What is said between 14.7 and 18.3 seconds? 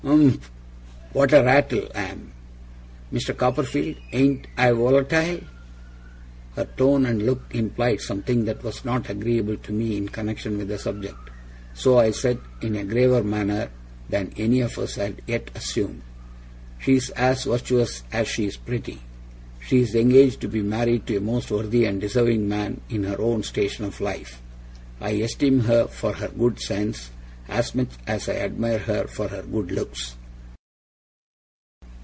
us had yet assumed: 'She is as virtuous as